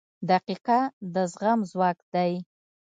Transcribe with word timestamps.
•دقیقه 0.29 0.79
د 1.13 1.15
زغم 1.31 1.59
ځواک 1.71 1.97
دی. 2.13 2.31